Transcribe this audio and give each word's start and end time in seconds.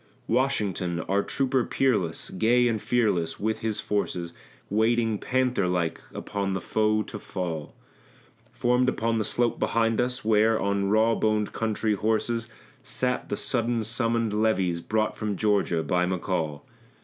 Washington, 0.27 1.01
our 1.01 1.21
trooper 1.21 1.63
peerless, 1.63 2.31
gay 2.31 2.67
and 2.67 2.81
fearless, 2.81 3.39
with 3.39 3.59
his 3.59 3.79
forces 3.79 4.33
Waiting 4.67 5.19
panther 5.19 5.67
like 5.67 6.01
upon 6.11 6.53
the 6.53 6.59
foe 6.59 7.03
to 7.03 7.19
fall, 7.19 7.75
Formed 8.51 8.89
upon 8.89 9.19
the 9.19 9.23
slope 9.23 9.59
behind 9.59 10.01
us, 10.01 10.25
where, 10.25 10.59
on 10.59 10.89
raw 10.89 11.13
boned 11.13 11.51
country 11.53 11.93
horses, 11.93 12.49
Sat 12.81 13.29
the 13.29 13.37
sudden 13.37 13.83
summoned 13.83 14.33
levies 14.33 14.81
brought 14.81 15.15
from 15.15 15.37
Georgia 15.37 15.83
by 15.83 16.07
McCall. 16.07 16.61